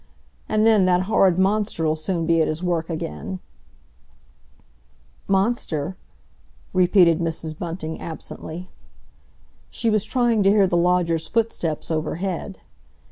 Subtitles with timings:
[0.49, 3.39] And then, that horrid monster 'ull soon be at his work again—"
[5.27, 5.95] "Monster?"
[6.73, 7.55] repeated Mrs.
[7.59, 8.71] Bunting absently.
[9.69, 12.57] She was trying to hear the lodger's footsteps overhead.